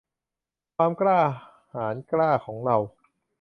[0.75, 1.19] ความกล้า
[1.73, 2.77] หาญกล้าของเรา